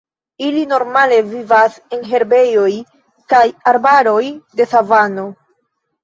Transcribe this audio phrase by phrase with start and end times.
[0.43, 2.69] Ili normale vivas en herbejoj
[3.33, 3.41] kaj
[3.73, 4.23] arbaroj
[4.61, 5.27] de savano.